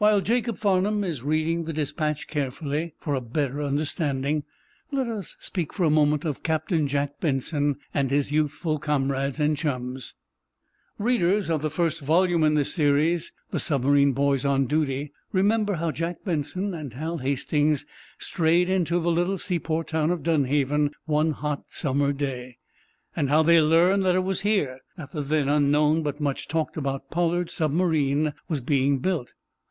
While 0.00 0.20
Jacob 0.20 0.58
Farnum 0.58 1.02
is 1.02 1.24
reading 1.24 1.64
the 1.64 1.72
despatch 1.72 2.28
carefully, 2.28 2.94
for 3.00 3.14
a 3.16 3.20
better 3.20 3.60
understanding, 3.60 4.44
let 4.92 5.08
us 5.08 5.36
speak 5.40 5.72
for 5.72 5.82
a 5.82 5.90
moment 5.90 6.24
of 6.24 6.44
Captain 6.44 6.86
Jack 6.86 7.18
Benson 7.18 7.78
and 7.92 8.08
his 8.08 8.30
youthful 8.30 8.78
comrades 8.78 9.40
and 9.40 9.56
chums. 9.56 10.14
Readers 10.98 11.50
of 11.50 11.62
the 11.62 11.68
first 11.68 11.98
volume 12.00 12.44
in 12.44 12.54
this 12.54 12.72
series, 12.72 13.32
"The 13.50 13.58
Submarine 13.58 14.12
Boys 14.12 14.44
on 14.44 14.66
Duty," 14.66 15.10
remember 15.32 15.74
how 15.74 15.90
Jack 15.90 16.22
Benson 16.24 16.74
and 16.74 16.92
Hal 16.92 17.18
Hastings 17.18 17.84
strayed 18.18 18.68
into 18.68 19.00
the 19.00 19.10
little 19.10 19.36
seaport 19.36 19.88
town 19.88 20.12
of 20.12 20.22
Dunhaven 20.22 20.92
one 21.06 21.32
hot 21.32 21.64
summer 21.72 22.12
day, 22.12 22.58
and 23.16 23.28
how 23.30 23.42
they 23.42 23.60
learned 23.60 24.04
that 24.04 24.14
it 24.14 24.20
was 24.22 24.42
here 24.42 24.78
that 24.96 25.10
the 25.10 25.22
then 25.22 25.48
unknown 25.48 26.04
but 26.04 26.20
much 26.20 26.46
talked 26.46 26.76
about 26.76 27.10
Pollard 27.10 27.50
submarine 27.50 28.32
was 28.48 28.60
being 28.60 28.98
built. 29.00 29.32